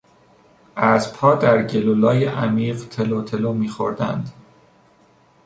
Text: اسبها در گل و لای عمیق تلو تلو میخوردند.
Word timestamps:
اسبها 0.77 1.35
در 1.35 1.63
گل 1.63 1.87
و 1.87 1.95
لای 1.95 2.25
عمیق 2.25 2.87
تلو 2.89 3.21
تلو 3.23 3.53
میخوردند. 3.53 4.31